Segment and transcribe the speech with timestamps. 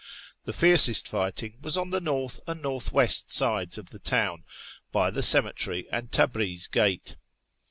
[0.45, 4.45] The fiercest fighting was on the north and north west sides of the town,
[4.91, 7.17] by the cemetery and Tabriz gate.